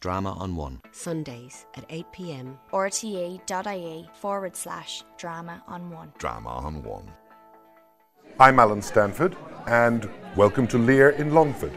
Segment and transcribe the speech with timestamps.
[0.00, 0.80] Drama on One.
[0.92, 2.58] Sundays at 8 pm.
[2.72, 6.12] rte.ie forward slash drama on one.
[6.18, 7.10] Drama on One.
[8.38, 11.72] I'm Alan Stanford, and welcome to Lear in Longford.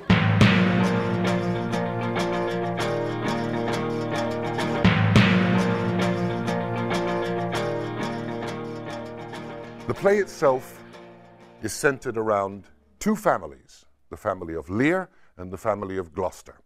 [9.88, 10.80] The play itself
[11.64, 12.66] is centered around
[13.00, 16.60] two families the family of Lear and the family of Gloucester.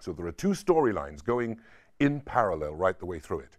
[0.00, 1.60] So there are two storylines going
[2.00, 3.56] in parallel right the way through it.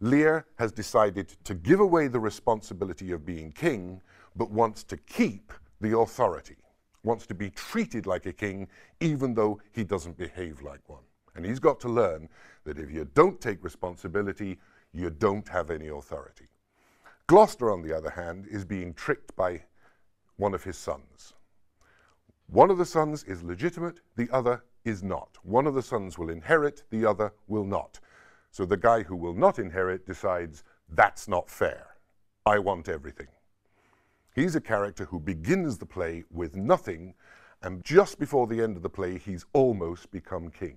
[0.00, 4.00] Lear has decided to give away the responsibility of being king,
[4.34, 6.56] but wants to keep the authority,
[7.04, 8.66] wants to be treated like a king,
[9.00, 11.04] even though he doesn't behave like one.
[11.34, 12.28] And he's got to learn
[12.64, 14.58] that if you don't take responsibility,
[14.92, 16.48] you don't have any authority.
[17.26, 19.62] Gloucester, on the other hand, is being tricked by
[20.36, 21.34] one of his sons.
[22.52, 25.38] One of the sons is legitimate, the other is not.
[25.42, 27.98] One of the sons will inherit, the other will not.
[28.50, 31.96] So the guy who will not inherit decides, that's not fair.
[32.44, 33.28] I want everything.
[34.34, 37.14] He's a character who begins the play with nothing,
[37.62, 40.76] and just before the end of the play, he's almost become king.